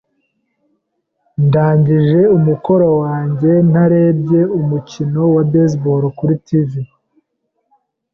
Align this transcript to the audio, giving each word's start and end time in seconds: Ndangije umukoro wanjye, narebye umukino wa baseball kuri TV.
Ndangije 1.45 2.19
umukoro 2.37 2.87
wanjye, 3.01 3.51
narebye 3.71 4.41
umukino 4.59 5.19
wa 5.33 5.43
baseball 5.51 6.03
kuri 6.17 6.35
TV. 6.47 6.71